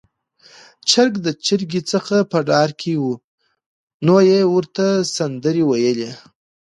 چرګ 0.89 1.13
د 1.25 1.27
چرګې 1.45 1.81
څخه 1.91 2.15
په 2.31 2.39
ډار 2.49 2.69
کې 2.81 2.93
و، 3.03 3.07
نو 4.05 4.15
يې 4.29 4.41
ورته 4.53 4.85
سندرې 5.15 5.63
وويلې 5.65 6.11